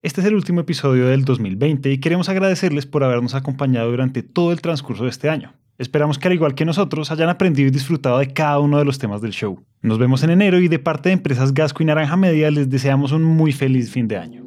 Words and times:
Este 0.00 0.20
es 0.20 0.28
el 0.28 0.36
último 0.36 0.60
episodio 0.60 1.08
del 1.08 1.24
2020 1.24 1.90
y 1.90 1.98
queremos 1.98 2.28
agradecerles 2.28 2.86
por 2.86 3.02
habernos 3.02 3.34
acompañado 3.34 3.90
durante 3.90 4.22
todo 4.22 4.52
el 4.52 4.60
transcurso 4.60 5.02
de 5.02 5.10
este 5.10 5.28
año. 5.28 5.54
Esperamos 5.76 6.20
que 6.20 6.28
al 6.28 6.34
igual 6.34 6.54
que 6.54 6.64
nosotros 6.64 7.10
hayan 7.10 7.28
aprendido 7.28 7.66
y 7.66 7.72
disfrutado 7.72 8.18
de 8.18 8.32
cada 8.32 8.60
uno 8.60 8.78
de 8.78 8.84
los 8.84 9.00
temas 9.00 9.20
del 9.20 9.32
show. 9.32 9.60
Nos 9.82 9.98
vemos 9.98 10.22
en 10.22 10.30
enero 10.30 10.60
y 10.60 10.68
de 10.68 10.78
parte 10.78 11.08
de 11.08 11.14
empresas 11.14 11.52
Gasco 11.52 11.82
y 11.82 11.86
Naranja 11.86 12.16
Media 12.16 12.48
les 12.52 12.70
deseamos 12.70 13.10
un 13.10 13.24
muy 13.24 13.50
feliz 13.50 13.90
fin 13.90 14.06
de 14.06 14.18
año. 14.18 14.44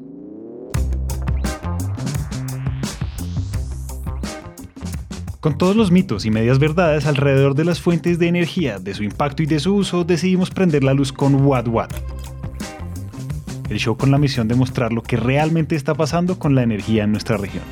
Con 5.42 5.58
todos 5.58 5.76
los 5.76 5.92
mitos 5.92 6.26
y 6.26 6.32
medias 6.32 6.60
verdades 6.60 7.06
alrededor 7.06 7.56
de 7.56 7.66
las 7.66 7.82
fuentes 7.82 8.20
de 8.20 8.30
energía, 8.30 8.80
de 8.80 8.94
su 8.94 9.04
impacto 9.04 9.44
y 9.44 9.48
de 9.48 9.60
su 9.60 9.76
uso, 9.76 10.06
decidimos 10.06 10.50
prender 10.50 10.86
la 10.86 10.94
luz 10.94 11.12
con 11.12 11.36
What 11.46 11.68
What. 11.68 11.90
El 13.72 13.80
show 13.80 13.96
con 13.96 14.12
la 14.12 14.18
misión 14.18 14.50
de 14.50 14.56
mostrar 14.56 14.92
lo 14.92 15.02
que 15.02 15.16
realmente 15.16 15.78
está 15.78 15.96
pasando 15.96 16.38
con 16.38 16.56
la 16.56 16.62
energía 16.62 17.06
en 17.06 17.12
nuestra 17.14 17.38
región. 17.38 17.64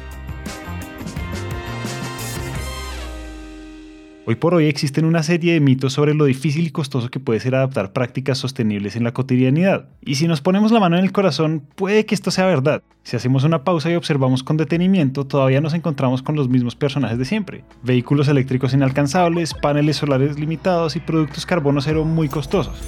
Hoy 4.25 4.35
por 4.35 4.53
hoy 4.53 4.67
existen 4.67 5.03
una 5.03 5.23
serie 5.23 5.51
de 5.51 5.59
mitos 5.59 5.91
sobre 5.91 6.13
lo 6.13 6.23
difícil 6.23 6.65
y 6.65 6.69
costoso 6.69 7.09
que 7.09 7.19
puede 7.19 7.41
ser 7.41 7.53
adaptar 7.53 7.91
prácticas 7.91 8.37
sostenibles 8.37 8.95
en 8.95 9.03
la 9.03 9.11
cotidianidad. 9.11 9.89
Y 9.99 10.15
si 10.15 10.25
nos 10.29 10.39
ponemos 10.39 10.71
la 10.71 10.79
mano 10.79 10.97
en 10.97 11.03
el 11.03 11.11
corazón, 11.11 11.63
puede 11.75 12.05
que 12.05 12.15
esto 12.15 12.31
sea 12.31 12.45
verdad. 12.45 12.81
Si 13.03 13.17
hacemos 13.17 13.43
una 13.43 13.65
pausa 13.65 13.91
y 13.91 13.95
observamos 13.95 14.41
con 14.41 14.55
detenimiento, 14.55 15.27
todavía 15.27 15.59
nos 15.59 15.73
encontramos 15.73 16.23
con 16.23 16.37
los 16.37 16.47
mismos 16.47 16.77
personajes 16.77 17.17
de 17.17 17.25
siempre. 17.25 17.65
Vehículos 17.83 18.29
eléctricos 18.29 18.73
inalcanzables, 18.73 19.53
paneles 19.53 19.97
solares 19.97 20.39
limitados 20.39 20.95
y 20.95 21.01
productos 21.01 21.45
carbono 21.45 21.81
cero 21.81 22.05
muy 22.05 22.29
costosos. 22.29 22.79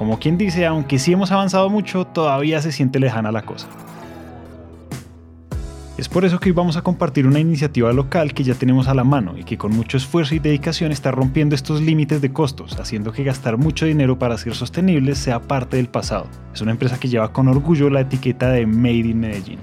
Como 0.00 0.18
quien 0.18 0.38
dice, 0.38 0.64
aunque 0.64 0.98
sí 0.98 1.12
hemos 1.12 1.30
avanzado 1.30 1.68
mucho, 1.68 2.06
todavía 2.06 2.62
se 2.62 2.72
siente 2.72 2.98
lejana 2.98 3.30
la 3.30 3.42
cosa. 3.42 3.68
Es 5.98 6.08
por 6.08 6.24
eso 6.24 6.40
que 6.40 6.48
hoy 6.48 6.54
vamos 6.54 6.78
a 6.78 6.82
compartir 6.82 7.26
una 7.26 7.38
iniciativa 7.38 7.92
local 7.92 8.32
que 8.32 8.42
ya 8.42 8.54
tenemos 8.54 8.88
a 8.88 8.94
la 8.94 9.04
mano 9.04 9.36
y 9.36 9.44
que 9.44 9.58
con 9.58 9.76
mucho 9.76 9.98
esfuerzo 9.98 10.34
y 10.34 10.38
dedicación 10.38 10.90
está 10.90 11.10
rompiendo 11.10 11.54
estos 11.54 11.82
límites 11.82 12.22
de 12.22 12.32
costos, 12.32 12.80
haciendo 12.80 13.12
que 13.12 13.24
gastar 13.24 13.58
mucho 13.58 13.84
dinero 13.84 14.18
para 14.18 14.38
ser 14.38 14.54
sostenibles 14.54 15.18
sea 15.18 15.38
parte 15.38 15.76
del 15.76 15.88
pasado. 15.88 16.24
Es 16.54 16.62
una 16.62 16.70
empresa 16.70 16.98
que 16.98 17.08
lleva 17.08 17.30
con 17.30 17.48
orgullo 17.48 17.90
la 17.90 18.00
etiqueta 18.00 18.50
de 18.52 18.64
Made 18.64 18.94
in 18.94 19.20
Medellín. 19.20 19.58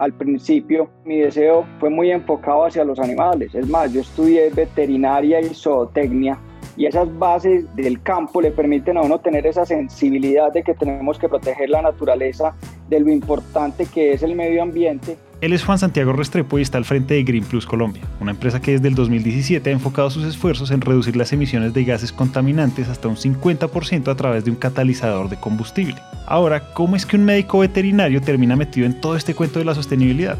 Al 0.00 0.12
principio 0.14 0.90
mi 1.04 1.18
deseo 1.18 1.64
fue 1.78 1.90
muy 1.90 2.10
enfocado 2.10 2.64
hacia 2.64 2.82
los 2.82 2.98
animales. 2.98 3.54
Es 3.54 3.68
más, 3.68 3.92
yo 3.92 4.00
estudié 4.00 4.50
veterinaria 4.50 5.40
y 5.40 5.54
zootecnia 5.54 6.40
y 6.80 6.86
esas 6.86 7.18
bases 7.18 7.66
del 7.76 8.00
campo 8.00 8.40
le 8.40 8.52
permiten 8.52 8.96
a 8.96 9.02
uno 9.02 9.18
tener 9.18 9.46
esa 9.46 9.66
sensibilidad 9.66 10.50
de 10.50 10.62
que 10.62 10.72
tenemos 10.72 11.18
que 11.18 11.28
proteger 11.28 11.68
la 11.68 11.82
naturaleza, 11.82 12.54
de 12.88 12.98
lo 13.00 13.10
importante 13.10 13.84
que 13.84 14.14
es 14.14 14.22
el 14.22 14.34
medio 14.34 14.62
ambiente. 14.62 15.18
Él 15.42 15.52
es 15.52 15.62
Juan 15.62 15.78
Santiago 15.78 16.14
Restrepo 16.14 16.58
y 16.58 16.62
está 16.62 16.78
al 16.78 16.86
frente 16.86 17.12
de 17.12 17.22
Green 17.22 17.44
Plus 17.44 17.66
Colombia, 17.66 18.04
una 18.18 18.30
empresa 18.30 18.62
que 18.62 18.72
desde 18.72 18.88
el 18.88 18.94
2017 18.94 19.68
ha 19.68 19.72
enfocado 19.74 20.08
sus 20.08 20.24
esfuerzos 20.24 20.70
en 20.70 20.80
reducir 20.80 21.16
las 21.16 21.34
emisiones 21.34 21.74
de 21.74 21.84
gases 21.84 22.14
contaminantes 22.14 22.88
hasta 22.88 23.08
un 23.08 23.16
50% 23.16 24.08
a 24.08 24.14
través 24.14 24.46
de 24.46 24.50
un 24.50 24.56
catalizador 24.56 25.28
de 25.28 25.38
combustible. 25.38 25.96
Ahora, 26.26 26.72
¿cómo 26.72 26.96
es 26.96 27.04
que 27.04 27.16
un 27.16 27.26
médico 27.26 27.58
veterinario 27.58 28.22
termina 28.22 28.56
metido 28.56 28.86
en 28.86 28.98
todo 28.98 29.16
este 29.16 29.34
cuento 29.34 29.58
de 29.58 29.66
la 29.66 29.74
sostenibilidad? 29.74 30.38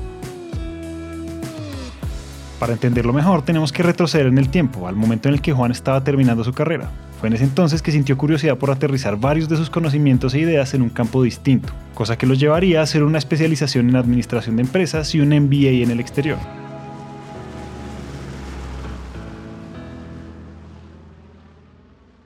Para 2.61 2.75
entenderlo 2.75 3.15
mejor, 3.15 3.41
tenemos 3.41 3.73
que 3.73 3.83
retroceder 3.83 4.27
en 4.27 4.37
el 4.37 4.51
tiempo, 4.51 4.87
al 4.87 4.95
momento 4.95 5.29
en 5.31 5.35
el 5.35 5.41
que 5.41 5.55
Juan 5.55 5.71
estaba 5.71 6.05
terminando 6.05 6.45
su 6.45 6.53
carrera. 6.53 6.91
Fue 7.19 7.29
en 7.29 7.33
ese 7.33 7.45
entonces 7.45 7.81
que 7.81 7.91
sintió 7.91 8.19
curiosidad 8.19 8.59
por 8.59 8.71
aterrizar 8.71 9.17
varios 9.17 9.49
de 9.49 9.57
sus 9.57 9.71
conocimientos 9.71 10.35
e 10.35 10.41
ideas 10.41 10.75
en 10.75 10.83
un 10.83 10.91
campo 10.91 11.23
distinto, 11.23 11.73
cosa 11.95 12.19
que 12.19 12.27
lo 12.27 12.35
llevaría 12.35 12.81
a 12.81 12.83
hacer 12.83 13.03
una 13.03 13.17
especialización 13.17 13.89
en 13.89 13.97
administración 13.97 14.57
de 14.57 14.63
empresas 14.63 15.15
y 15.15 15.21
un 15.21 15.31
MBA 15.31 15.83
en 15.83 15.91
el 15.91 16.01
exterior. 16.01 16.37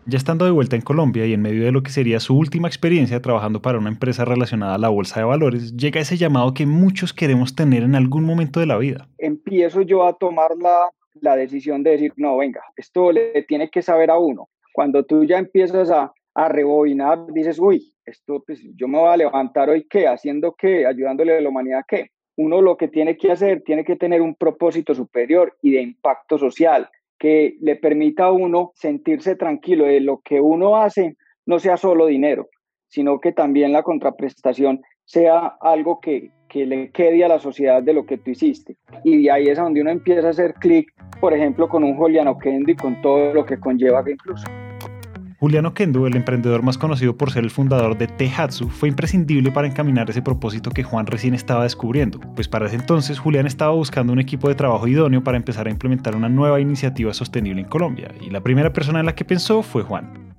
Ya 0.06 0.18
estando 0.18 0.44
de 0.44 0.50
vuelta 0.50 0.76
en 0.76 0.82
Colombia 0.82 1.24
y 1.24 1.32
en 1.32 1.40
medio 1.40 1.64
de 1.64 1.72
lo 1.72 1.82
que 1.82 1.90
sería 1.90 2.20
su 2.20 2.36
última 2.36 2.68
experiencia 2.68 3.22
trabajando 3.22 3.62
para 3.62 3.78
una 3.78 3.88
empresa 3.88 4.26
relacionada 4.26 4.74
a 4.74 4.78
la 4.78 4.90
bolsa 4.90 5.20
de 5.20 5.24
valores, 5.24 5.74
llega 5.78 5.98
ese 5.98 6.18
llamado 6.18 6.52
que 6.52 6.66
muchos 6.66 7.14
queremos 7.14 7.56
tener 7.56 7.82
en 7.84 7.94
algún 7.94 8.24
momento 8.24 8.60
de 8.60 8.66
la 8.66 8.76
vida. 8.76 9.08
Empiezo 9.16 9.80
yo 9.80 10.06
a 10.06 10.12
tomar 10.12 10.50
la, 10.60 10.90
la 11.22 11.36
decisión 11.36 11.82
de 11.82 11.92
decir, 11.92 12.12
no, 12.16 12.36
venga, 12.36 12.60
esto 12.76 13.12
le 13.12 13.44
tiene 13.48 13.70
que 13.70 13.80
saber 13.80 14.10
a 14.10 14.18
uno. 14.18 14.50
Cuando 14.74 15.04
tú 15.04 15.24
ya 15.24 15.38
empiezas 15.38 15.90
a, 15.90 16.12
a 16.34 16.48
rebobinar, 16.50 17.24
dices, 17.32 17.58
uy, 17.58 17.94
esto 18.04 18.44
pues 18.46 18.60
yo 18.76 18.86
me 18.86 18.98
voy 18.98 19.08
a 19.08 19.16
levantar 19.16 19.70
hoy 19.70 19.86
qué, 19.88 20.06
haciendo 20.06 20.54
qué, 20.54 20.86
ayudándole 20.86 21.38
a 21.38 21.40
la 21.40 21.48
humanidad 21.48 21.80
qué. 21.88 22.10
Uno 22.36 22.60
lo 22.60 22.76
que 22.76 22.88
tiene 22.88 23.16
que 23.16 23.32
hacer, 23.32 23.62
tiene 23.62 23.84
que 23.84 23.96
tener 23.96 24.20
un 24.20 24.34
propósito 24.34 24.94
superior 24.94 25.56
y 25.62 25.70
de 25.70 25.80
impacto 25.80 26.36
social 26.36 26.90
que 27.24 27.56
le 27.62 27.76
permita 27.76 28.26
a 28.26 28.32
uno 28.32 28.72
sentirse 28.74 29.34
tranquilo 29.34 29.86
de 29.86 29.98
lo 30.00 30.20
que 30.22 30.42
uno 30.42 30.76
hace 30.76 31.16
no 31.46 31.58
sea 31.58 31.78
solo 31.78 32.04
dinero, 32.04 32.50
sino 32.88 33.18
que 33.18 33.32
también 33.32 33.72
la 33.72 33.82
contraprestación 33.82 34.82
sea 35.06 35.56
algo 35.62 36.00
que, 36.00 36.32
que 36.50 36.66
le 36.66 36.90
quede 36.90 37.24
a 37.24 37.28
la 37.28 37.38
sociedad 37.38 37.82
de 37.82 37.94
lo 37.94 38.04
que 38.04 38.18
tú 38.18 38.32
hiciste. 38.32 38.76
Y 39.04 39.22
de 39.22 39.30
ahí 39.30 39.48
es 39.48 39.56
donde 39.56 39.80
uno 39.80 39.90
empieza 39.90 40.26
a 40.26 40.32
hacer 40.32 40.52
clic, 40.52 40.92
por 41.18 41.32
ejemplo, 41.32 41.66
con 41.66 41.82
un 41.82 41.96
Juliano 41.96 42.36
Kendo 42.36 42.70
y 42.70 42.76
con 42.76 43.00
todo 43.00 43.32
lo 43.32 43.46
que 43.46 43.58
conlleva 43.58 44.04
incluso. 44.06 44.44
Juliano 45.40 45.74
Kendo, 45.74 46.06
el 46.06 46.16
emprendedor 46.16 46.62
más 46.62 46.78
conocido 46.78 47.16
por 47.16 47.30
ser 47.32 47.44
el 47.44 47.50
fundador 47.50 47.98
de 47.98 48.06
Tehatsu, 48.06 48.68
fue 48.68 48.88
imprescindible 48.88 49.50
para 49.50 49.66
encaminar 49.66 50.08
ese 50.08 50.22
propósito 50.22 50.70
que 50.70 50.84
Juan 50.84 51.06
recién 51.06 51.34
estaba 51.34 51.64
descubriendo, 51.64 52.20
pues 52.34 52.48
para 52.48 52.66
ese 52.66 52.76
entonces 52.76 53.18
Julián 53.18 53.46
estaba 53.46 53.72
buscando 53.72 54.12
un 54.12 54.20
equipo 54.20 54.48
de 54.48 54.54
trabajo 54.54 54.86
idóneo 54.86 55.22
para 55.24 55.36
empezar 55.36 55.66
a 55.66 55.70
implementar 55.70 56.14
una 56.14 56.28
nueva 56.28 56.60
iniciativa 56.60 57.12
sostenible 57.12 57.62
en 57.62 57.68
Colombia, 57.68 58.12
y 58.20 58.30
la 58.30 58.40
primera 58.40 58.72
persona 58.72 59.00
en 59.00 59.06
la 59.06 59.14
que 59.14 59.24
pensó 59.24 59.62
fue 59.62 59.82
Juan. 59.82 60.34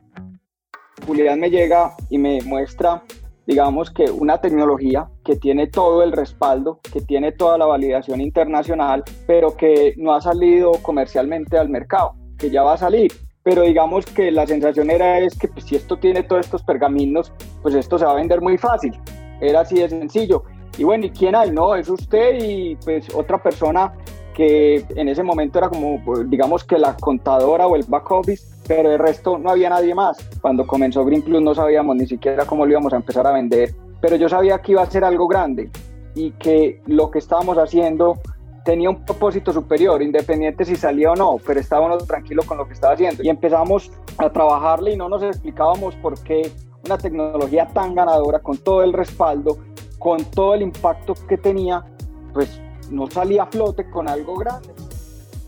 Julián 1.05 1.39
me 1.39 1.50
llega 1.50 1.94
y 2.09 2.17
me 2.17 2.41
muestra 2.44 3.03
digamos 3.47 3.91
que 3.91 4.09
una 4.09 4.41
tecnología 4.41 5.07
que 5.23 5.35
tiene 5.35 5.67
todo 5.67 6.01
el 6.03 6.13
respaldo, 6.13 6.79
que 6.91 7.01
tiene 7.01 7.31
toda 7.31 7.59
la 7.59 7.67
validación 7.67 8.19
internacional, 8.19 9.03
pero 9.28 9.55
que 9.55 9.94
no 9.97 10.16
ha 10.16 10.22
salido 10.22 10.72
comercialmente 10.81 11.55
al 11.57 11.69
mercado, 11.69 12.16
que 12.39 12.50
ya 12.50 12.63
va 12.63 12.73
a 12.73 12.78
salir 12.78 13.11
pero 13.45 13.61
digamos 13.61 14.07
que 14.07 14.31
la 14.31 14.47
sensación 14.47 14.89
era 14.89 15.19
es 15.19 15.38
que 15.38 15.47
pues, 15.47 15.66
si 15.66 15.75
esto 15.75 15.97
tiene 15.97 16.23
todos 16.23 16.45
estos 16.45 16.63
pergaminos, 16.63 17.31
pues 17.61 17.75
esto 17.75 18.00
se 18.00 18.06
va 18.06 18.13
a 18.13 18.16
vender 18.16 18.41
muy 18.41 18.57
fácil. 18.57 19.00
Era 19.39 19.59
así 19.59 19.75
de 19.75 19.88
sencillo. 19.88 20.44
Y 20.79 20.83
bueno, 20.83 21.06
¿y 21.06 21.11
quién 21.11 21.35
hay? 21.35 21.51
No, 21.51 21.75
es 21.75 21.88
usted 21.88 22.39
y 22.41 22.75
pues 22.78 23.07
otra 23.13 23.38
persona 23.38 23.94
que 24.34 24.84
en 24.95 25.09
ese 25.09 25.22
momento 25.22 25.59
era 25.59 25.69
como, 25.69 26.03
pues, 26.03 26.28
digamos 26.28 26.63
que 26.63 26.79
la 26.79 26.97
contadora 26.97 27.67
o 27.67 27.75
el 27.75 27.84
back 27.88 28.09
office, 28.09 28.47
pero 28.67 28.91
el 28.91 28.97
resto 28.97 29.38
no 29.38 29.51
había 29.51 29.69
nadie 29.69 29.94
más. 29.94 30.17
Cuando 30.41 30.66
comenzó 30.66 31.05
Green 31.05 31.22
Plus 31.22 31.39
no 31.39 31.53
sabíamos 31.53 31.97
ni 31.97 32.07
siquiera 32.07 32.45
cómo 32.45 32.66
lo 32.66 32.72
íbamos 32.72 32.94
a 32.94 32.95
empezar 32.95 33.28
a 33.28 33.31
vender, 33.31 33.75
pero 34.01 34.16
yo 34.16 34.28
sabía 34.28 34.57
que 34.57 34.72
iba 34.72 34.81
a 34.81 34.89
ser 34.89 35.03
algo 35.03 35.28
grande 35.28 35.69
y 36.16 36.31
que 36.31 36.81
lo 36.88 37.11
que 37.11 37.19
estábamos 37.19 37.59
haciendo 37.59 38.19
tenía 38.65 38.89
un 38.89 39.05
propósito 39.05 39.53
superior, 39.53 40.01
independiente 40.01 40.65
si 40.65 40.75
salía 40.75 41.11
o 41.11 41.15
no, 41.15 41.37
pero 41.45 41.59
estábamos 41.59 42.05
tranquilos 42.07 42.45
con 42.45 42.57
lo 42.57 42.67
que 42.67 42.73
estaba 42.73 42.95
haciendo. 42.95 43.23
Y 43.23 43.29
empezamos 43.29 43.91
a 44.17 44.29
trabajarle 44.29 44.93
y 44.93 44.97
no 44.97 45.07
nos 45.07 45.21
explicábamos 45.23 45.95
por 45.97 46.21
qué 46.23 46.51
una 46.83 46.97
tecnología 46.97 47.67
tan 47.67 47.93
ganadora, 47.95 48.39
con 48.39 48.57
todo 48.57 48.83
el 48.83 48.91
respaldo, 48.91 49.59
con 49.99 50.25
todo 50.25 50.55
el 50.55 50.63
impacto 50.63 51.13
que 51.29 51.37
tenía, 51.37 51.83
pues 52.33 52.59
no 52.91 53.07
salía 53.07 53.43
a 53.43 53.45
flote 53.45 53.89
con 53.89 54.09
algo 54.09 54.35
grande. 54.35 54.69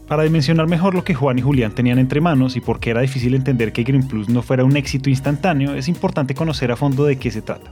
Para 0.07 0.23
dimensionar 0.23 0.67
mejor 0.67 0.94
lo 0.95 1.03
que 1.03 1.13
Juan 1.13 1.38
y 1.38 1.41
Julián 1.41 1.73
tenían 1.73 2.00
entre 2.00 2.22
manos 2.22 2.56
y 2.56 2.61
por 2.61 2.79
qué 2.79 2.91
era 2.91 3.01
difícil 3.01 3.33
entender 3.33 3.73
que 3.73 3.83
Green 3.83 4.07
Plus 4.07 4.29
no 4.29 4.41
fuera 4.41 4.63
un 4.63 4.77
éxito 4.77 5.09
instantáneo, 5.09 5.73
es 5.73 5.89
importante 5.89 6.33
conocer 6.33 6.72
a 6.72 6.75
fondo 6.75 7.03
de 7.03 7.17
qué 7.17 7.29
se 7.29 7.41
trata. 7.41 7.72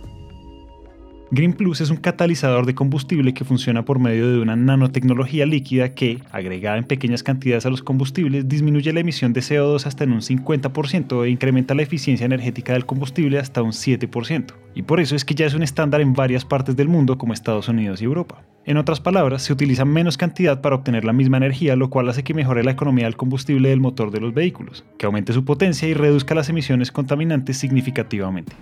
Green 1.32 1.54
Plus 1.54 1.82
es 1.82 1.90
un 1.90 1.98
catalizador 1.98 2.68
de 2.68 2.76
combustible 2.76 3.34
que 3.34 3.46
funciona 3.46 3.84
por 3.84 3.98
medio 3.98 4.32
de 4.32 4.40
una 4.40 4.56
nanotecnología 4.56 5.48
líquida 5.48 5.96
que, 5.96 6.20
agregada 6.32 6.78
en 6.78 6.84
pequeñas 6.84 7.24
cantidades 7.24 7.66
a 7.66 7.72
los 7.72 7.82
combustibles, 7.82 8.48
disminuye 8.48 8.94
la 8.94 9.00
emisión 9.00 9.34
de 9.34 9.42
CO2 9.42 9.88
hasta 9.88 10.04
en 10.04 10.12
un 10.12 10.22
50% 10.22 11.26
e 11.26 11.30
incrementa 11.30 11.74
la 11.74 11.82
eficiencia 11.82 12.26
energética 12.26 12.74
del 12.74 12.86
combustible 12.86 13.40
hasta 13.40 13.64
un 13.64 13.72
7%. 13.72 14.54
Y 14.76 14.84
por 14.84 15.00
eso 15.00 15.16
es 15.16 15.26
que 15.26 15.34
ya 15.34 15.48
es 15.48 15.56
un 15.56 15.64
estándar 15.64 16.00
en 16.00 16.14
varias 16.14 16.46
partes 16.46 16.76
del 16.76 16.90
mundo 16.90 17.18
como 17.18 17.34
Estados 17.34 17.70
Unidos 17.70 18.02
y 18.02 18.06
Europa. 18.06 18.44
En 18.64 18.78
otras 18.78 19.02
palabras, 19.02 19.42
se 19.42 19.54
utiliza 19.54 19.84
menos 19.84 20.18
cantidad 20.18 20.62
para 20.62 20.76
obtener 20.76 21.06
la 21.06 21.14
misma 21.14 21.38
energía, 21.38 21.76
lo 21.76 21.90
cual 21.90 22.08
hace 22.08 22.24
que 22.24 22.36
mejore 22.36 22.64
la 22.64 22.72
economía 22.72 23.06
del 23.06 23.18
combustible 23.18 23.70
del 23.70 23.80
motor 23.80 24.12
de 24.12 24.22
los 24.22 24.34
vehículos, 24.34 24.86
que 25.00 25.08
aumente 25.08 25.34
su 25.34 25.44
potencia 25.44 25.88
y 25.88 25.96
reduzca 25.96 26.36
las 26.36 26.50
emisiones 26.50 26.92
contaminantes 26.92 27.58
significativamente. 27.58 28.56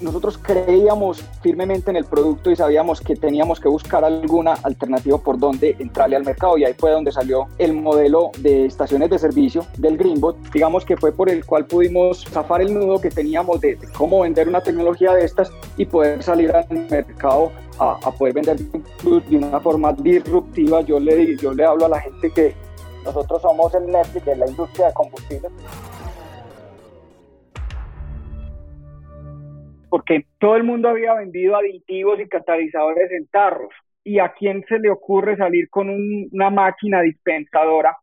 Nosotros 0.00 0.38
creíamos 0.38 1.24
firmemente 1.42 1.90
en 1.90 1.96
el 1.96 2.04
producto 2.04 2.50
y 2.50 2.56
sabíamos 2.56 3.00
que 3.00 3.16
teníamos 3.16 3.60
que 3.60 3.68
buscar 3.68 4.04
alguna 4.04 4.54
alternativa 4.62 5.18
por 5.18 5.38
donde 5.38 5.76
entrarle 5.78 6.16
al 6.16 6.24
mercado 6.24 6.58
y 6.58 6.64
ahí 6.64 6.74
fue 6.76 6.90
donde 6.90 7.12
salió 7.12 7.46
el 7.58 7.74
modelo 7.74 8.30
de 8.38 8.66
estaciones 8.66 9.10
de 9.10 9.18
servicio 9.18 9.66
del 9.78 9.96
Greenbot, 9.96 10.36
digamos 10.52 10.84
que 10.84 10.96
fue 10.96 11.12
por 11.12 11.30
el 11.30 11.44
cual 11.44 11.66
pudimos 11.66 12.24
zafar 12.24 12.62
el 12.62 12.74
nudo 12.74 13.00
que 13.00 13.10
teníamos 13.10 13.60
de, 13.60 13.78
cómo 13.96 14.20
vender 14.20 14.48
una 14.48 14.60
tecnología 14.60 15.12
de 15.12 15.24
estas 15.24 15.50
y 15.76 15.86
poder 15.86 16.22
salir 16.22 16.54
al 16.54 16.66
mercado 16.90 17.52
a, 17.78 17.98
poder 18.12 18.34
vender 18.34 18.56
de 18.58 19.36
una 19.36 19.60
forma 19.60 19.92
disruptiva. 19.92 20.80
Yo 20.82 21.00
le, 21.00 21.36
yo 21.36 21.52
le 21.52 21.64
hablo 21.64 21.86
a 21.86 21.88
la 21.88 22.00
gente 22.00 22.30
que 22.30 22.54
nosotros 23.04 23.42
somos 23.42 23.74
el 23.74 23.86
Netflix 23.86 24.24
de 24.24 24.36
la 24.36 24.48
industria 24.48 24.86
de 24.86 24.94
combustibles 24.94 25.52
porque 29.94 30.26
todo 30.40 30.56
el 30.56 30.64
mundo 30.64 30.88
había 30.88 31.14
vendido 31.14 31.54
aditivos 31.54 32.18
y 32.18 32.26
catalizadores 32.26 33.12
en 33.12 33.28
tarros. 33.28 33.72
¿Y 34.02 34.18
a 34.18 34.32
quién 34.36 34.64
se 34.68 34.80
le 34.80 34.90
ocurre 34.90 35.36
salir 35.36 35.70
con 35.70 35.88
una 35.88 36.50
máquina 36.50 37.00
dispensadora 37.00 37.96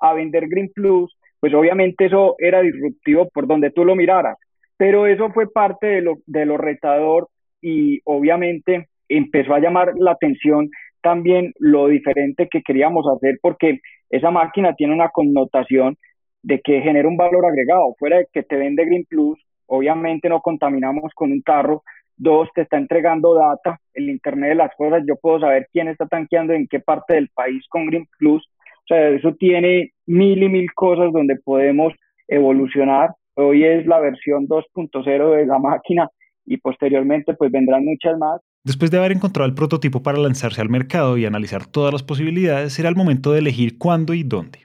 a 0.00 0.12
vender 0.12 0.48
Green 0.48 0.72
Plus? 0.74 1.16
Pues 1.38 1.54
obviamente 1.54 2.06
eso 2.06 2.34
era 2.40 2.62
disruptivo 2.62 3.28
por 3.28 3.46
donde 3.46 3.70
tú 3.70 3.84
lo 3.84 3.94
miraras. 3.94 4.36
Pero 4.76 5.06
eso 5.06 5.30
fue 5.30 5.48
parte 5.48 5.86
de 5.86 6.00
lo, 6.00 6.16
de 6.26 6.46
lo 6.46 6.56
retador 6.56 7.28
y 7.62 8.00
obviamente 8.02 8.88
empezó 9.08 9.54
a 9.54 9.60
llamar 9.60 9.92
la 9.94 10.10
atención 10.10 10.68
también 11.00 11.52
lo 11.60 11.86
diferente 11.86 12.48
que 12.50 12.62
queríamos 12.62 13.06
hacer 13.06 13.38
porque 13.40 13.78
esa 14.10 14.32
máquina 14.32 14.74
tiene 14.74 14.94
una 14.94 15.10
connotación 15.10 15.96
de 16.42 16.60
que 16.60 16.80
genera 16.80 17.06
un 17.06 17.16
valor 17.16 17.46
agregado. 17.46 17.94
Fuera 18.00 18.16
de 18.16 18.26
que 18.32 18.42
te 18.42 18.56
vende 18.56 18.84
Green 18.84 19.04
Plus, 19.08 19.38
obviamente 19.66 20.28
no 20.28 20.40
contaminamos 20.40 21.12
con 21.14 21.32
un 21.32 21.42
carro. 21.42 21.82
Dos, 22.16 22.48
te 22.54 22.62
está 22.62 22.78
entregando 22.78 23.34
data, 23.34 23.78
el 23.92 24.08
Internet 24.08 24.50
de 24.50 24.54
las 24.54 24.74
cosas, 24.76 25.02
yo 25.06 25.16
puedo 25.16 25.40
saber 25.40 25.68
quién 25.72 25.88
está 25.88 26.06
tanqueando 26.06 26.54
en 26.54 26.66
qué 26.66 26.80
parte 26.80 27.14
del 27.14 27.28
país 27.28 27.64
con 27.68 27.86
Green 27.86 28.06
Plus. 28.18 28.42
O 28.44 28.86
sea, 28.88 29.08
eso 29.08 29.34
tiene 29.34 29.92
mil 30.06 30.42
y 30.42 30.48
mil 30.48 30.72
cosas 30.72 31.12
donde 31.12 31.36
podemos 31.36 31.92
evolucionar. 32.28 33.10
Hoy 33.34 33.64
es 33.64 33.86
la 33.86 34.00
versión 34.00 34.46
2.0 34.46 35.36
de 35.36 35.46
la 35.46 35.58
máquina 35.58 36.08
y 36.46 36.56
posteriormente 36.56 37.34
pues 37.34 37.50
vendrán 37.50 37.84
muchas 37.84 38.16
más. 38.18 38.40
Después 38.64 38.90
de 38.90 38.98
haber 38.98 39.12
encontrado 39.12 39.48
el 39.48 39.54
prototipo 39.54 40.02
para 40.02 40.18
lanzarse 40.18 40.60
al 40.60 40.70
mercado 40.70 41.18
y 41.18 41.26
analizar 41.26 41.66
todas 41.66 41.92
las 41.92 42.02
posibilidades, 42.02 42.72
será 42.72 42.88
el 42.88 42.96
momento 42.96 43.32
de 43.32 43.40
elegir 43.40 43.78
cuándo 43.78 44.14
y 44.14 44.22
dónde. 44.22 44.60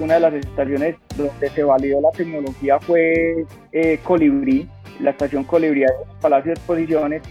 Una 0.00 0.14
de 0.14 0.20
las 0.20 0.34
estaciones 0.34 0.96
donde 1.16 1.48
se 1.50 1.62
validó 1.62 2.00
la 2.00 2.10
tecnología 2.10 2.80
fue 2.80 3.46
eh, 3.72 3.98
Colibrí, 4.02 4.68
la 5.00 5.10
estación 5.10 5.44
Colibrí 5.44 5.80
de 5.80 5.88
Palacio 6.20 6.50
de 6.50 6.54
Exposiciones, 6.54 7.22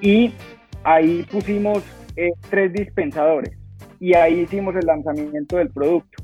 y 0.00 0.32
ahí 0.84 1.26
pusimos 1.30 1.82
eh, 2.16 2.32
tres 2.50 2.72
dispensadores 2.72 3.56
y 3.98 4.14
ahí 4.14 4.40
hicimos 4.40 4.74
el 4.76 4.86
lanzamiento 4.86 5.56
del 5.56 5.70
producto. 5.70 6.22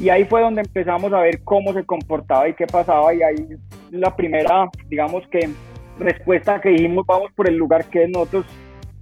Y 0.00 0.08
ahí 0.08 0.24
fue 0.24 0.40
donde 0.40 0.62
empezamos 0.62 1.12
a 1.12 1.20
ver 1.20 1.42
cómo 1.44 1.72
se 1.74 1.84
comportaba 1.84 2.48
y 2.48 2.54
qué 2.54 2.66
pasaba 2.66 3.14
y 3.14 3.22
ahí 3.22 3.48
la 3.90 4.16
primera, 4.16 4.68
digamos 4.88 5.26
que 5.28 5.50
respuesta 5.98 6.60
que 6.60 6.70
dijimos, 6.70 7.04
vamos 7.06 7.30
por 7.36 7.48
el 7.48 7.56
lugar 7.56 7.84
que 7.84 8.08
nosotros 8.08 8.46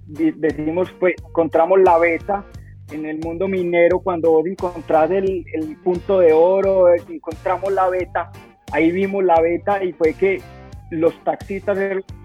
decimos, 0.05 0.93
pues 0.99 1.15
encontramos 1.25 1.79
la 1.79 1.97
beta 1.97 2.43
en 2.91 3.05
el 3.05 3.19
mundo 3.19 3.47
minero, 3.47 3.99
cuando 3.99 4.31
vos 4.31 4.45
encontrás 4.45 5.09
el, 5.11 5.45
el 5.53 5.77
punto 5.77 6.19
de 6.19 6.33
oro, 6.33 6.93
encontramos 6.93 7.71
la 7.71 7.89
beta, 7.89 8.31
ahí 8.71 8.91
vimos 8.91 9.23
la 9.23 9.39
beta 9.41 9.83
y 9.83 9.93
fue 9.93 10.13
que 10.13 10.41
los 10.89 11.13
taxistas 11.23 11.77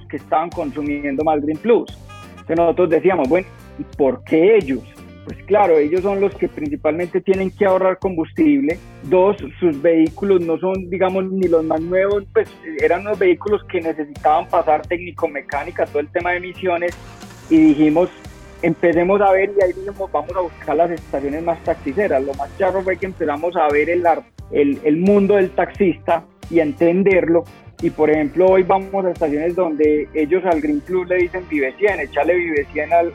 que 0.09 0.17
estaban 0.17 0.51
consumiendo 0.51 1.25
más 1.25 1.41
Green 1.41 1.59
Plus. 1.59 1.99
Entonces 2.31 2.57
nosotros 2.57 2.91
decíamos, 2.91 3.29
bueno, 3.29 3.47
¿y 3.79 3.97
por 3.97 4.23
qué 4.25 4.57
ellos? 4.57 4.83
Pues 5.25 5.43
claro, 5.47 5.77
ellos 5.77 6.03
son 6.03 6.21
los 6.21 6.33
que 6.37 6.47
principalmente 6.47 7.21
tienen 7.21 7.51
que 7.51 7.67
ahorrar 7.67 7.99
combustible. 7.99 8.79
Dos, 9.05 9.37
sus 9.59 9.83
vehículos 9.83 10.41
no 10.41 10.57
son, 10.59 10.89
digamos, 10.89 11.29
ni 11.33 11.49
los 11.49 11.65
más 11.65 11.81
nuevos, 11.81 12.25
pues 12.33 12.49
eran 12.81 13.03
los 13.03 13.19
vehículos 13.19 13.65
que 13.65 13.81
necesitaban 13.81 14.47
pasar 14.49 14.87
técnico-mecánica, 14.87 15.85
todo 15.87 15.99
el 15.99 16.13
tema 16.13 16.31
de 16.31 16.37
emisiones. 16.37 16.97
Y 17.51 17.59
dijimos, 17.59 18.09
empecemos 18.63 19.21
a 19.21 19.33
ver 19.33 19.53
y 19.59 19.63
ahí 19.63 19.75
mismo 19.75 20.09
vamos 20.13 20.35
a 20.37 20.41
buscar 20.41 20.77
las 20.77 20.91
estaciones 20.91 21.43
más 21.43 21.63
taxiceras. 21.65 22.23
Lo 22.23 22.35
más 22.35 22.57
charro 22.59 22.83
fue 22.83 22.97
que 22.97 23.07
empezamos 23.07 23.55
a 23.57 23.69
ver 23.69 23.91
el, 23.91 24.05
el, 24.51 24.81
el 24.85 24.97
mundo 24.97 25.37
del 25.37 25.51
taxista 25.51 26.25
y 26.51 26.61
a 26.61 26.63
entenderlo. 26.63 27.45
Y 27.83 27.91
por 27.91 28.09
ejemplo, 28.09 28.47
hoy 28.47 28.63
vamos 28.63 29.05
a 29.05 29.11
estaciones 29.11 29.55
donde 29.55 30.09
ellos 30.15 30.43
al 30.47 30.61
Green 30.61 30.81
Plus 30.81 31.07
le 31.09 31.17
dicen 31.17 31.45
Vive 31.49 31.75
100, 31.77 32.01
echarle 32.01 32.35
Vive 32.35 32.67
100 32.73 32.93
al, 32.93 33.13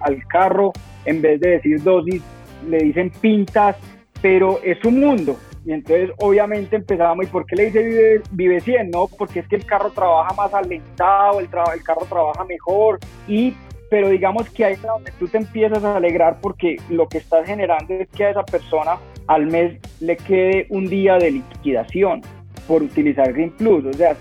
al, 0.00 0.26
carro, 0.28 0.72
en 1.04 1.20
vez 1.20 1.40
de 1.40 1.50
decir 1.50 1.82
dosis, 1.82 2.22
le 2.68 2.78
dicen 2.78 3.10
pintas, 3.20 3.76
pero 4.22 4.60
es 4.62 4.82
un 4.84 5.00
mundo. 5.00 5.36
Y 5.66 5.72
entonces 5.72 6.10
obviamente 6.18 6.76
empezamos, 6.76 7.26
¿y 7.26 7.28
por 7.28 7.44
qué 7.46 7.56
le 7.56 7.64
dice 7.66 7.82
Vive, 7.82 8.22
vive 8.30 8.60
100? 8.60 8.90
No, 8.90 9.08
porque 9.08 9.40
es 9.40 9.48
que 9.48 9.56
el 9.56 9.66
carro 9.66 9.90
trabaja 9.90 10.32
más 10.34 10.54
alentado, 10.54 11.40
el, 11.40 11.46
el 11.46 11.82
carro 11.82 12.06
trabaja 12.08 12.44
mejor 12.44 13.00
y 13.26 13.54
pero 13.90 14.08
digamos 14.08 14.48
que 14.50 14.64
ahí 14.64 14.74
es 14.74 14.82
donde 14.82 15.12
tú 15.18 15.26
te 15.28 15.36
empiezas 15.38 15.82
a 15.84 15.96
alegrar 15.96 16.38
porque 16.40 16.76
lo 16.88 17.08
que 17.08 17.18
estás 17.18 17.46
generando 17.46 17.92
es 17.92 18.08
que 18.08 18.24
a 18.24 18.30
esa 18.30 18.44
persona 18.44 18.98
al 19.26 19.46
mes 19.46 19.78
le 20.00 20.16
quede 20.16 20.66
un 20.70 20.86
día 20.86 21.18
de 21.18 21.32
liquidación 21.32 22.22
por 22.66 22.82
utilizar 22.82 23.32
Green 23.32 23.50
Plus. 23.50 23.84
O 23.84 23.92
sea, 23.92 24.16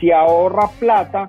si 0.00 0.10
ahorra 0.10 0.68
plata, 0.80 1.28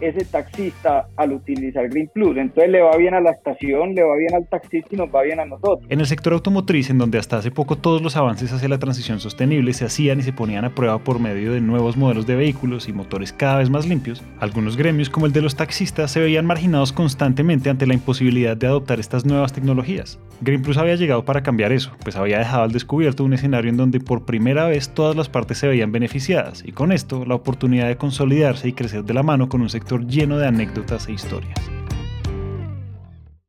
ese 0.00 0.24
taxista 0.24 1.08
al 1.16 1.32
utilizar 1.32 1.88
Green 1.88 2.10
Plus. 2.12 2.36
Entonces 2.36 2.70
le 2.70 2.82
va 2.82 2.96
bien 2.96 3.14
a 3.14 3.20
la 3.20 3.30
estación, 3.30 3.94
le 3.94 4.02
va 4.02 4.16
bien 4.16 4.34
al 4.34 4.48
taxista 4.48 4.88
y 4.92 4.96
nos 4.96 5.14
va 5.14 5.22
bien 5.22 5.40
a 5.40 5.44
nosotros. 5.44 5.86
En 5.88 6.00
el 6.00 6.06
sector 6.06 6.32
automotriz, 6.32 6.90
en 6.90 6.98
donde 6.98 7.18
hasta 7.18 7.38
hace 7.38 7.50
poco 7.50 7.76
todos 7.76 8.02
los 8.02 8.16
avances 8.16 8.52
hacia 8.52 8.68
la 8.68 8.78
transición 8.78 9.20
sostenible 9.20 9.72
se 9.72 9.84
hacían 9.84 10.20
y 10.20 10.22
se 10.22 10.32
ponían 10.32 10.64
a 10.64 10.74
prueba 10.74 10.98
por 10.98 11.20
medio 11.20 11.52
de 11.52 11.60
nuevos 11.60 11.96
modelos 11.96 12.26
de 12.26 12.36
vehículos 12.36 12.88
y 12.88 12.92
motores 12.92 13.32
cada 13.32 13.58
vez 13.58 13.70
más 13.70 13.86
limpios, 13.86 14.22
algunos 14.40 14.76
gremios 14.76 15.10
como 15.10 15.26
el 15.26 15.32
de 15.32 15.42
los 15.42 15.56
taxistas 15.56 16.10
se 16.10 16.20
veían 16.20 16.46
marginados 16.46 16.92
constantemente 16.92 17.70
ante 17.70 17.86
la 17.86 17.94
imposibilidad 17.94 18.56
de 18.56 18.66
adoptar 18.66 19.00
estas 19.00 19.24
nuevas 19.24 19.52
tecnologías. 19.52 20.18
Green 20.40 20.62
Plus 20.62 20.76
había 20.76 20.96
llegado 20.96 21.24
para 21.24 21.42
cambiar 21.42 21.72
eso, 21.72 21.92
pues 22.02 22.16
había 22.16 22.38
dejado 22.38 22.64
al 22.64 22.72
descubierto 22.72 23.24
un 23.24 23.34
escenario 23.34 23.70
en 23.70 23.76
donde 23.76 24.00
por 24.00 24.24
primera 24.24 24.66
vez 24.66 24.90
todas 24.90 25.16
las 25.16 25.28
partes 25.28 25.58
se 25.58 25.68
veían 25.68 25.92
beneficiadas 25.92 26.64
y 26.66 26.72
con 26.72 26.92
esto 26.92 27.24
la 27.24 27.34
oportunidad 27.34 27.88
de 27.88 27.96
consolidarse 27.96 28.68
y 28.68 28.72
crecer 28.72 29.04
de 29.04 29.14
la 29.14 29.22
mano 29.22 29.48
con 29.48 29.62
un 29.62 29.68
sector 29.68 29.83
lleno 30.06 30.38
de 30.38 30.48
anécdotas 30.48 31.08
e 31.08 31.12
historias. 31.12 31.54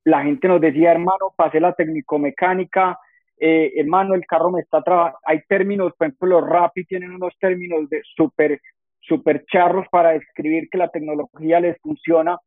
La 0.04 0.24
gente 0.24 0.48
nos 0.48 0.62
decía, 0.62 0.92
hermano, 0.92 1.34
pasé 1.36 1.60
la 1.60 1.74
técnico-mecánica, 1.74 3.00
eh, 3.38 3.74
hermano, 3.76 4.14
el 4.14 4.26
carro 4.26 4.52
me 4.52 4.62
está 4.62 4.82
trabajando. 4.82 5.20
Hay 5.26 5.42
términos, 5.48 5.94
por 5.98 6.08
ejemplo, 6.08 6.40
los 6.40 6.50
Rappi 6.50 6.86
tienen 6.86 7.12
unos 7.12 7.34
términos 7.40 7.90
de 7.90 8.02
súper 8.16 8.62
super 9.08 9.46
charros 9.46 9.86
para 9.92 10.12
describir 10.12 10.68
que 10.70 10.78
la 10.78 10.90
tecnología 10.90 11.60
les 11.60 11.80
funciona. 11.82 12.38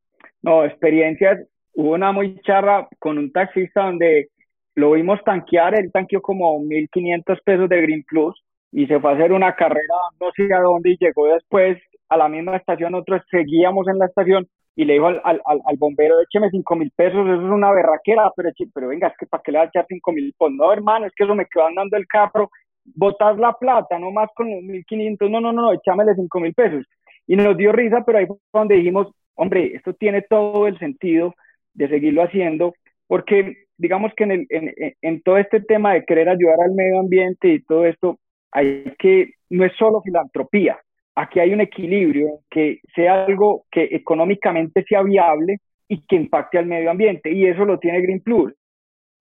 No, 0.43 0.65
experiencias. 0.65 1.41
Hubo 1.75 1.95
una 1.95 2.13
muy 2.13 2.41
charra 2.43 2.89
con 2.99 3.19
un 3.19 3.33
taxista 3.33 3.85
donde 3.85 4.29
lo 4.75 4.93
vimos 4.93 5.23
tanquear, 5.25 5.75
él 5.75 5.91
tanqueó 5.93 6.21
como 6.23 6.59
1.500 6.61 7.43
pesos 7.45 7.69
de 7.69 7.83
Green 7.83 8.05
Plus 8.05 8.41
y 8.71 8.87
se 8.87 9.01
fue 9.01 9.11
a 9.11 9.15
hacer 9.15 9.33
una 9.33 9.55
carrera 9.55 9.95
no 10.21 10.31
sé 10.37 10.53
a 10.53 10.61
dónde 10.61 10.91
y 10.91 10.99
llegó 10.99 11.27
después 11.27 11.79
a 12.09 12.17
la 12.17 12.29
misma 12.29 12.57
estación, 12.57 12.93
nosotros 12.93 13.23
seguíamos 13.31 13.87
en 13.89 13.99
la 13.99 14.07
estación 14.07 14.49
y 14.75 14.85
le 14.85 14.95
dijo 14.95 15.07
al, 15.07 15.21
al, 15.25 15.41
al 15.45 15.77
bombero, 15.77 16.21
écheme 16.21 16.51
cinco 16.51 16.77
mil 16.77 16.93
pesos, 16.95 17.27
eso 17.27 17.35
es 17.35 17.51
una 17.51 17.73
berraquera, 17.73 18.31
pero, 18.37 18.51
pero 18.73 18.89
venga, 18.89 19.09
es 19.09 19.15
que 19.19 19.27
para 19.27 19.43
qué 19.43 19.53
le 19.53 19.59
va 19.59 19.65
a 19.65 19.67
echar 19.67 19.87
cinco 19.89 20.13
mil, 20.13 20.33
pues 20.39 20.53
no 20.53 20.73
hermano, 20.73 21.07
es 21.07 21.13
que 21.17 21.25
eso 21.25 21.35
me 21.35 21.47
quedó 21.47 21.67
andando 21.67 21.97
el 21.97 22.07
carro, 22.07 22.49
botas 22.85 23.39
la 23.39 23.53
plata, 23.55 23.99
no 23.99 24.11
más 24.11 24.31
con 24.35 24.51
los 24.51 24.63
mil 24.63 24.85
quinientos, 24.85 25.29
no, 25.31 25.41
no, 25.41 25.53
no, 25.53 25.73
échamele 25.73 26.15
cinco 26.15 26.41
mil 26.41 26.55
pesos. 26.55 26.85
Y 27.27 27.37
nos 27.37 27.57
dio 27.57 27.73
risa, 27.73 28.05
pero 28.07 28.19
ahí 28.19 28.27
fue 28.27 28.39
donde 28.53 28.77
dijimos, 28.77 29.09
hombre, 29.35 29.75
esto 29.75 29.95
tiene 29.95 30.23
todo 30.23 30.67
el 30.67 30.79
sentido 30.79 31.35
de 31.75 31.89
seguirlo 31.89 32.23
haciendo, 32.23 32.75
porque 33.07 33.65
digamos 33.77 34.13
que 34.17 34.25
en, 34.25 34.31
el, 34.31 34.47
en, 34.49 34.95
en 35.03 35.23
todo 35.23 35.39
este 35.39 35.61
tema 35.61 35.95
de 35.95 36.05
querer 36.05 36.29
ayudar 36.29 36.61
al 36.65 36.75
medio 36.75 37.01
ambiente 37.01 37.49
y 37.49 37.63
todo 37.65 37.85
esto, 37.85 38.19
hay 38.53 38.95
que, 38.99 39.33
no 39.51 39.65
es 39.65 39.73
solo 39.77 40.03
filantropía, 40.03 40.79
aquí 41.19 41.41
hay 41.41 41.53
un 41.53 41.61
equilibrio, 41.61 42.41
que 42.51 42.81
sea 42.95 43.25
algo 43.25 43.65
que 43.71 43.89
económicamente 43.93 44.85
sea 44.89 45.03
viable 45.03 45.59
y 45.89 46.01
que 46.07 46.17
impacte 46.17 46.59
al 46.59 46.67
medio 46.67 46.91
ambiente, 46.91 47.33
y 47.33 47.47
eso 47.47 47.65
lo 47.65 47.79
tiene 47.79 48.01
Green 48.01 48.21
Plus. 48.21 48.53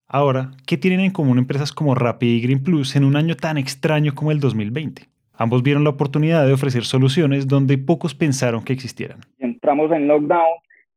Ahora, 0.07 0.51
¿qué 0.65 0.77
tienen 0.77 1.01
en 1.01 1.11
común 1.11 1.37
empresas 1.37 1.73
como 1.73 1.95
Rappi 1.95 2.27
y 2.27 2.41
Green 2.41 2.63
Plus 2.63 2.95
en 2.95 3.03
un 3.03 3.15
año 3.15 3.35
tan 3.35 3.57
extraño 3.57 4.13
como 4.15 4.31
el 4.31 4.39
2020? 4.39 5.03
Ambos 5.33 5.63
vieron 5.63 5.83
la 5.83 5.91
oportunidad 5.91 6.45
de 6.45 6.53
ofrecer 6.53 6.83
soluciones 6.83 7.47
donde 7.47 7.77
pocos 7.77 8.15
pensaron 8.15 8.63
que 8.63 8.73
existieran. 8.73 9.19
Entramos 9.39 9.91
en 9.91 10.07
lockdown, 10.07 10.45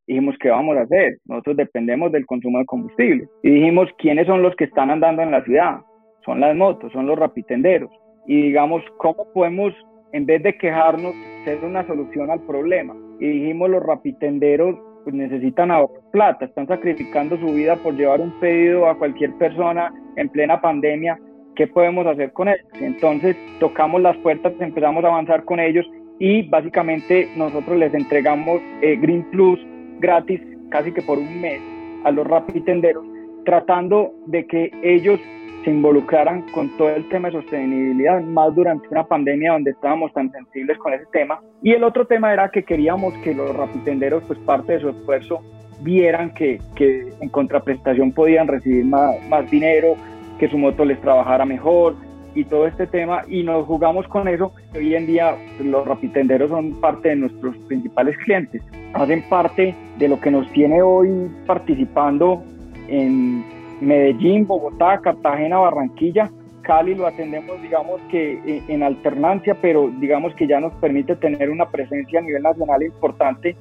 dijimos, 0.07 0.37
¿qué 0.41 0.51
vamos 0.51 0.77
a 0.77 0.83
hacer? 0.83 1.19
Nosotros 1.25 1.57
dependemos 1.57 2.13
del 2.13 2.25
consumo 2.27 2.59
de 2.59 2.67
combustible. 2.67 3.29
Y 3.43 3.51
dijimos, 3.51 3.89
¿quiénes 3.99 4.27
son 4.27 4.43
los 4.43 4.55
que 4.57 4.65
están 4.65 4.91
andando 4.91 5.23
en 5.23 5.31
la 5.31 5.45
ciudad? 5.45 5.81
son 6.25 6.41
las 6.41 6.57
motos, 6.57 6.93
son 6.93 7.07
los 7.07 7.19
rapitenderos. 7.19 7.91
Y 8.27 8.43
digamos, 8.43 8.83
¿cómo 8.99 9.27
podemos, 9.33 9.75
en 10.13 10.27
vez 10.27 10.43
de 10.43 10.57
quejarnos, 10.57 11.15
ser 11.45 11.65
una 11.65 11.87
solución 11.87 12.31
al 12.31 12.41
problema? 12.41 12.95
Y 13.19 13.27
dijimos, 13.27 13.71
los 13.71 13.83
rapitenderos 13.83 14.77
pues 15.05 15.15
necesitan 15.15 15.71
ahorrar 15.71 16.01
plata, 16.13 16.45
están 16.45 16.67
sacrificando 16.67 17.37
su 17.39 17.55
vida 17.55 17.77
por 17.77 17.95
llevar 17.95 18.21
un 18.21 18.33
pedido 18.41 18.89
a 18.89 18.99
cualquier 18.99 19.33
persona 19.35 19.93
en 20.17 20.29
plena 20.29 20.61
pandemia. 20.61 21.19
¿Qué 21.57 21.67
podemos 21.67 22.07
hacer 22.07 22.33
con 22.33 22.49
ellos? 22.49 22.67
Entonces 22.81 23.37
tocamos 23.59 24.01
las 24.01 24.17
puertas, 24.19 24.53
empezamos 24.61 25.05
a 25.05 25.09
avanzar 25.09 25.45
con 25.45 25.61
ellos 25.61 25.87
y 26.19 26.43
básicamente 26.43 27.29
nosotros 27.37 27.79
les 27.79 27.93
entregamos 27.95 28.61
eh, 28.83 28.97
Green 28.97 29.25
Plus 29.31 29.59
gratis 30.01 30.41
casi 30.71 30.93
que 30.93 31.03
por 31.03 31.19
un 31.19 31.41
mes 31.41 31.61
a 32.05 32.11
los 32.11 32.27
rapitenderos, 32.27 33.05
tratando 33.45 34.13
de 34.27 34.47
que 34.47 34.71
ellos 34.83 35.21
se 35.65 35.71
involucraran 35.71 36.43
con 36.53 36.69
todo 36.77 36.91
el 36.91 37.09
tema 37.09 37.29
de 37.29 37.41
sostenibilidad, 37.41 38.21
más 38.23 38.55
durante 38.55 38.89
una 38.89 39.05
pandemia 39.05 39.53
donde 39.53 39.73
estábamos 39.73 40.13
tan 40.13 40.31
sensibles 40.33 40.79
con 40.79 40.95
ese 40.95 41.05
tema. 41.13 41.41
Y 41.63 41.73
el 41.73 41.85
otro 41.85 42.07
tema 42.07 42.33
era 42.33 42.51
que 42.51 42.65
queríamos 42.65 43.13
que 43.19 43.35
los 43.35 43.55
rapitenderos, 43.55 44.23
pues 44.27 44.39
parte 44.41 44.75
de 44.75 44.81
su 44.81 44.89
esfuerzo, 44.91 45.41
vieran 45.83 46.33
que, 46.35 46.61
que 46.75 47.13
en 47.21 47.29
contraprestación 47.29 48.13
podían 48.13 48.49
recibir 48.49 48.85
más, 48.85 49.17
más 49.29 49.51
dinero, 49.51 49.97
que 50.39 50.49
su 50.49 50.57
moto 50.57 50.85
les 50.85 51.01
trabajara 51.01 51.45
mejor 51.45 51.95
y 52.35 52.45
todo 52.45 52.67
este 52.67 52.87
tema. 52.87 53.23
Y 53.29 53.43
nos 53.43 53.67
jugamos 53.67 54.07
con 54.09 54.29
eso. 54.29 54.53
Hoy 54.75 54.95
en 54.95 55.07
día 55.07 55.37
los 55.63 55.87
rapitenderos 55.87 56.51
son 56.51 56.81
parte 56.81 57.11
de 57.11 57.17
nuestros 57.17 57.57
principales 57.69 58.17
clientes. 58.25 58.63
Hacen 58.95 59.23
parte 59.29 59.75
de 59.99 60.09
lo 60.09 60.19
que 60.21 60.31
nos 60.31 60.51
tiene 60.53 60.81
hoy 60.81 61.31
participando 61.47 62.43
en 62.89 63.45
Medellín, 63.81 64.47
Bogotá, 64.47 65.01
Cartagena, 65.01 65.59
Barranquilla. 65.59 66.31
Cali 66.63 66.95
lo 66.95 67.07
atendemos, 67.07 67.61
digamos 67.63 68.01
que 68.11 68.35
eh, 68.47 68.63
en 68.69 68.83
alternancia, 68.83 69.57
pero 69.61 69.91
digamos 69.99 70.35
que 70.35 70.47
ya 70.47 70.61
nos 70.61 70.73
permite 70.75 71.17
tener 71.17 71.51
una 71.51 71.69
presencia 71.69 72.21
a 72.21 72.23
nivel 72.23 72.43
nacional 72.43 72.83
importante. 72.83 73.57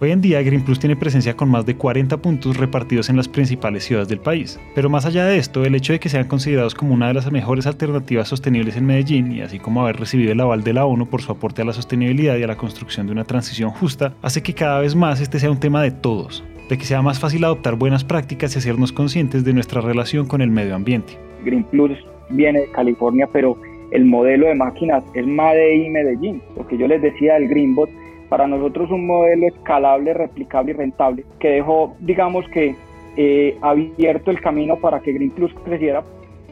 Hoy 0.00 0.10
en 0.10 0.20
día 0.20 0.42
Green 0.42 0.64
Plus 0.64 0.80
tiene 0.80 0.96
presencia 0.96 1.36
con 1.36 1.48
más 1.48 1.64
de 1.64 1.76
40 1.76 2.16
puntos 2.18 2.56
repartidos 2.56 3.08
en 3.08 3.16
las 3.16 3.28
principales 3.28 3.84
ciudades 3.84 4.08
del 4.08 4.18
país. 4.18 4.60
Pero 4.74 4.90
más 4.90 5.06
allá 5.06 5.24
de 5.24 5.38
esto, 5.38 5.64
el 5.64 5.74
hecho 5.74 5.92
de 5.92 6.00
que 6.00 6.08
sean 6.08 6.26
considerados 6.26 6.74
como 6.74 6.92
una 6.92 7.08
de 7.08 7.14
las 7.14 7.30
mejores 7.30 7.66
alternativas 7.66 8.28
sostenibles 8.28 8.76
en 8.76 8.86
Medellín 8.86 9.32
y 9.32 9.40
así 9.40 9.60
como 9.60 9.82
haber 9.82 9.98
recibido 9.98 10.32
el 10.32 10.40
aval 10.40 10.64
de 10.64 10.72
la 10.72 10.84
ONU 10.84 11.06
por 11.06 11.22
su 11.22 11.30
aporte 11.32 11.62
a 11.62 11.64
la 11.64 11.72
sostenibilidad 11.72 12.36
y 12.36 12.42
a 12.42 12.48
la 12.48 12.56
construcción 12.56 13.06
de 13.06 13.12
una 13.12 13.24
transición 13.24 13.70
justa, 13.70 14.14
hace 14.20 14.42
que 14.42 14.52
cada 14.52 14.80
vez 14.80 14.96
más 14.96 15.20
este 15.20 15.38
sea 15.38 15.50
un 15.50 15.60
tema 15.60 15.80
de 15.80 15.92
todos, 15.92 16.44
de 16.68 16.78
que 16.78 16.84
sea 16.84 17.02
más 17.02 17.20
fácil 17.20 17.44
adoptar 17.44 17.76
buenas 17.76 18.04
prácticas 18.04 18.54
y 18.54 18.58
hacernos 18.58 18.92
conscientes 18.92 19.44
de 19.44 19.52
nuestra 19.52 19.80
relación 19.80 20.26
con 20.26 20.40
el 20.40 20.50
medio 20.50 20.74
ambiente. 20.74 21.18
Green 21.44 21.64
Plus 21.64 21.92
viene 22.30 22.60
de 22.60 22.70
California, 22.70 23.28
pero 23.32 23.56
el 23.90 24.04
modelo 24.04 24.46
de 24.46 24.54
máquinas 24.54 25.04
es 25.14 25.24
y 25.24 25.28
Medellín. 25.28 26.42
Lo 26.56 26.66
que 26.66 26.76
yo 26.76 26.88
les 26.88 27.02
decía 27.02 27.34
del 27.34 27.48
Greenbot, 27.48 27.90
para 28.28 28.46
nosotros 28.46 28.90
un 28.90 29.06
modelo 29.06 29.46
escalable, 29.46 30.14
replicable 30.14 30.72
y 30.72 30.74
rentable, 30.74 31.24
que 31.38 31.48
dejó, 31.48 31.94
digamos 32.00 32.48
que, 32.48 32.74
eh, 33.16 33.56
abierto 33.60 34.30
el 34.30 34.40
camino 34.40 34.76
para 34.76 35.00
que 35.00 35.12
Green 35.12 35.30
Plus 35.30 35.52
creciera. 35.64 36.02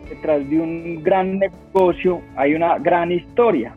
Detrás 0.08 0.48
de 0.48 0.60
un 0.60 1.02
gran 1.02 1.38
negocio 1.38 2.20
hay 2.36 2.54
una 2.54 2.78
gran 2.78 3.10
historia. 3.10 3.74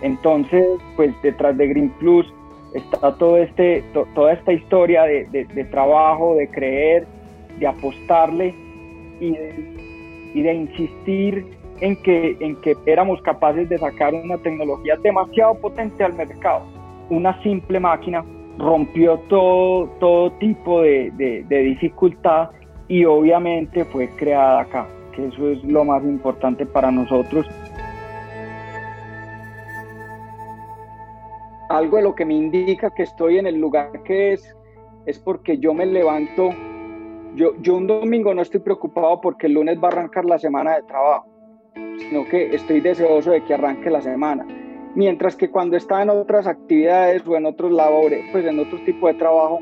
Entonces, 0.00 0.64
pues 0.96 1.14
detrás 1.22 1.56
de 1.56 1.68
Green 1.68 1.90
Plus 2.00 2.26
está 2.74 3.12
todo 3.14 3.38
este, 3.38 3.84
toda 4.14 4.32
esta 4.32 4.52
historia 4.52 5.04
de, 5.04 5.26
de, 5.26 5.64
trabajo, 5.64 6.34
de 6.34 6.48
creer, 6.48 7.06
de 7.58 7.66
apostarle 7.66 8.54
y 9.20 9.30
de, 9.30 10.30
y 10.34 10.42
de 10.42 10.54
insistir 10.54 11.46
en 11.80 11.96
que, 12.02 12.36
en 12.40 12.56
que 12.60 12.76
éramos 12.86 13.22
capaces 13.22 13.68
de 13.68 13.78
sacar 13.78 14.12
una 14.14 14.38
tecnología 14.38 14.96
demasiado 15.02 15.54
potente 15.54 16.02
al 16.02 16.14
mercado. 16.14 16.62
Una 17.10 17.40
simple 17.42 17.78
máquina 17.78 18.24
rompió 18.58 19.18
todo, 19.28 19.86
todo 20.00 20.32
tipo 20.32 20.82
de, 20.82 21.10
de 21.16 21.58
dificultad 21.62 22.50
y 22.88 23.04
obviamente 23.04 23.84
fue 23.84 24.08
creada 24.16 24.62
acá, 24.62 24.86
que 25.14 25.26
eso 25.26 25.48
es 25.48 25.62
lo 25.64 25.84
más 25.84 26.02
importante 26.04 26.66
para 26.66 26.90
nosotros 26.90 27.46
algo 31.76 31.96
de 31.96 32.04
lo 32.04 32.14
que 32.14 32.24
me 32.24 32.34
indica 32.34 32.90
que 32.94 33.02
estoy 33.02 33.38
en 33.38 33.46
el 33.46 33.56
lugar 33.56 33.90
que 34.04 34.32
es, 34.32 34.56
es 35.06 35.18
porque 35.18 35.58
yo 35.58 35.74
me 35.74 35.86
levanto, 35.86 36.50
yo, 37.34 37.54
yo 37.60 37.76
un 37.76 37.86
domingo 37.86 38.32
no 38.34 38.42
estoy 38.42 38.60
preocupado 38.60 39.20
porque 39.20 39.46
el 39.46 39.54
lunes 39.54 39.78
va 39.82 39.88
a 39.88 39.92
arrancar 39.92 40.24
la 40.24 40.38
semana 40.38 40.76
de 40.76 40.82
trabajo, 40.82 41.26
sino 41.98 42.24
que 42.26 42.54
estoy 42.54 42.80
deseoso 42.80 43.32
de 43.32 43.42
que 43.42 43.54
arranque 43.54 43.90
la 43.90 44.00
semana. 44.00 44.46
Mientras 44.94 45.34
que 45.34 45.50
cuando 45.50 45.76
estaba 45.76 46.02
en 46.02 46.10
otras 46.10 46.46
actividades 46.46 47.26
o 47.26 47.36
en 47.36 47.46
otros 47.46 47.72
labores, 47.72 48.24
pues 48.30 48.46
en 48.46 48.60
otro 48.60 48.78
tipo 48.84 49.08
de 49.08 49.14
trabajo, 49.14 49.58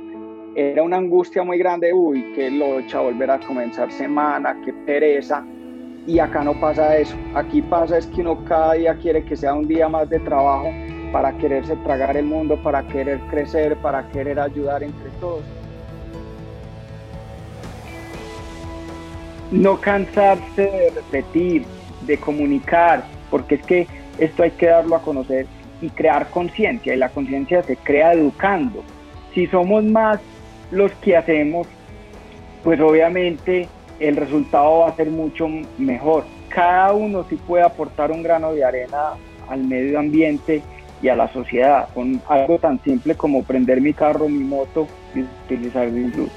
era 0.55 0.83
una 0.83 0.99
angustia 0.99 1.43
muy 1.43 1.57
grande, 1.57 1.95
uy, 1.95 2.31
qué 2.35 2.51
locha 2.51 3.01
volver 3.01 3.31
a 3.31 3.41
comenzar 3.41 3.91
semana, 3.91 4.61
qué 4.63 4.73
pereza. 4.85 5.43
Y 6.07 6.19
acá 6.19 6.45
no 6.45 6.53
pasa 6.61 6.99
eso. 6.99 7.17
Aquí 7.35 7.63
pasa 7.63 7.97
es 7.97 8.07
que 8.09 8.21
uno 8.21 8.45
cada 8.45 8.75
día 8.75 8.95
quiere 8.97 9.25
que 9.25 9.35
sea 9.35 9.55
un 9.55 9.67
día 9.67 9.89
más 9.89 10.11
de 10.11 10.19
trabajo 10.19 10.69
para 11.13 11.37
quererse 11.37 11.77
tragar 11.77 12.17
el 12.17 12.25
mundo, 12.25 12.57
para 12.57 12.83
querer 12.85 13.21
crecer, 13.31 13.77
para 13.77 14.09
querer 14.09 14.41
ayudar 14.41 14.83
entre 14.83 15.11
todos. 15.21 15.43
No 19.51 19.79
cansarse 19.79 20.63
de 20.63 20.91
repetir, 20.91 21.67
de 22.07 22.17
comunicar, 22.19 23.05
porque 23.31 23.57
es 23.57 23.63
que 23.63 23.87
esto 24.19 24.43
hay 24.43 24.53
que 24.53 24.67
darlo 24.67 24.97
a 24.97 25.03
conocer 25.03 25.47
y 25.83 25.91
crear 25.91 26.31
conciencia, 26.31 26.95
y 26.95 26.97
la 26.97 27.11
conciencia 27.11 27.63
se 27.63 27.77
crea 27.77 28.15
educando. 28.15 28.83
Si 29.35 29.47
somos 29.49 29.85
más 29.85 30.19
los 30.71 30.91
que 30.93 31.17
hacemos, 31.17 31.67
pues 32.65 32.81
obviamente 32.81 33.69
el 34.01 34.17
resultado 34.17 34.79
va 34.81 34.89
a 34.89 34.97
ser 34.97 35.11
mucho 35.11 35.47
mejor. 35.77 36.25
Cada 36.49 36.93
uno 36.93 37.25
sí 37.29 37.37
puede 37.37 37.65
aportar 37.65 38.11
un 38.11 38.23
grano 38.23 38.55
de 38.55 38.65
arena 38.65 39.13
al 39.49 39.65
medio 39.65 39.99
ambiente 39.99 40.63
y 41.03 41.09
a 41.09 41.17
la 41.17 41.31
sociedad 41.33 41.89
con 41.93 42.23
algo 42.29 42.59
tan 42.59 42.83
simple 42.83 43.17
como 43.17 43.43
prender 43.43 43.81
mi 43.81 43.93
carro, 43.93 44.29
mi 44.29 44.45
moto 44.45 44.87
y 45.15 45.21
utilizar 45.45 45.89
Plus. 45.89 46.31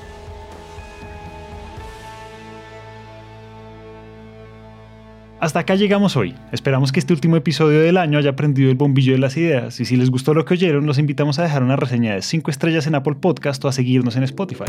Hasta 5.39 5.59
acá 5.59 5.75
llegamos 5.75 6.17
hoy. 6.17 6.33
Esperamos 6.51 6.91
que 6.91 6.99
este 6.99 7.13
último 7.13 7.35
episodio 7.35 7.81
del 7.81 7.97
año 7.97 8.17
haya 8.17 8.35
prendido 8.35 8.71
el 8.71 8.75
bombillo 8.75 9.13
de 9.13 9.19
las 9.19 9.37
ideas 9.37 9.79
y 9.79 9.85
si 9.85 9.95
les 9.95 10.09
gustó 10.09 10.33
lo 10.33 10.43
que 10.43 10.55
oyeron, 10.55 10.87
los 10.87 10.97
invitamos 10.97 11.37
a 11.37 11.43
dejar 11.43 11.61
una 11.61 11.75
reseña 11.75 12.15
de 12.15 12.23
5 12.23 12.49
estrellas 12.49 12.87
en 12.87 12.95
Apple 12.95 13.15
Podcast 13.21 13.63
o 13.63 13.67
a 13.67 13.71
seguirnos 13.71 14.15
en 14.15 14.23
Spotify. 14.23 14.65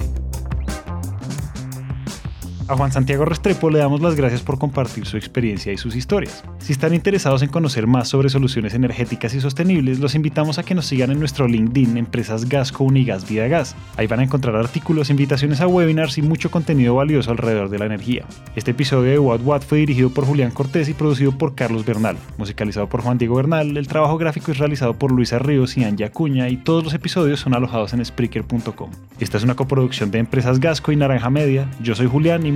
A 2.68 2.76
Juan 2.76 2.90
Santiago 2.90 3.25
Restrepo 3.25 3.70
le 3.70 3.78
damos 3.78 4.00
las 4.00 4.16
gracias 4.16 4.42
por 4.42 4.58
compartir 4.58 5.06
su 5.06 5.16
experiencia 5.16 5.73
y 5.73 5.78
sus 5.78 5.94
historias. 5.94 6.42
Si 6.58 6.73
están 6.73 6.94
interesados 6.94 7.42
en 7.42 7.49
conocer 7.49 7.87
más 7.87 8.08
sobre 8.08 8.28
soluciones 8.28 8.75
energéticas 8.75 9.35
y 9.35 9.40
sostenibles, 9.40 10.00
los 10.00 10.16
invitamos 10.16 10.58
a 10.58 10.64
que 10.64 10.75
nos 10.75 10.87
sigan 10.87 11.12
en 11.12 11.20
nuestro 11.20 11.46
LinkedIn 11.46 11.96
Empresas 11.96 12.49
Gasco 12.49 12.82
Unigas 12.82 13.28
Vida 13.28 13.46
Gas. 13.46 13.76
Ahí 13.96 14.08
van 14.08 14.18
a 14.18 14.25
encontrar 14.25 14.56
artículos, 14.56 15.11
invitaciones 15.11 15.61
a 15.61 15.68
webinars 15.68 16.18
y 16.18 16.23
mucho 16.23 16.50
contenido 16.50 16.96
valioso 16.96 17.30
alrededor 17.30 17.68
de 17.68 17.78
la 17.78 17.87
energía. 17.87 18.25
Este 18.56 18.73
episodio 18.73 19.12
de 19.12 19.18
What 19.20 19.42
What 19.44 19.62
fue 19.62 19.78
dirigido 19.78 20.11
por 20.11 20.26
Julián 20.26 20.50
Cortés 20.50 20.88
y 20.88 20.94
producido 20.94 21.30
por 21.30 21.54
Carlos 21.54 21.85
Bernal, 21.85 22.16
musicalizado 22.37 22.88
por 22.88 23.00
Juan 23.00 23.18
Diego 23.18 23.37
Bernal, 23.37 23.76
el 23.76 23.87
trabajo 23.87 24.18
gráfico 24.18 24.50
es 24.50 24.58
realizado 24.58 24.94
por 24.94 25.12
Luisa 25.12 25.38
Ríos 25.38 25.76
y 25.76 25.85
Anja 25.85 26.06
Acuña 26.06 26.49
y 26.49 26.56
todos 26.56 26.82
los 26.82 26.94
episodios 26.94 27.38
son 27.38 27.54
alojados 27.54 27.92
en 27.92 28.04
Spreaker.com. 28.04 28.90
Esta 29.20 29.37
es 29.37 29.44
una 29.44 29.54
coproducción 29.54 30.11
de 30.11 30.18
Empresas 30.18 30.58
Gasco 30.58 30.90
y 30.90 30.96
Naranja 30.96 31.30
Media. 31.30 31.70
Yo 31.80 31.94
soy 31.94 32.08
Julián 32.08 32.44
y 32.44 32.55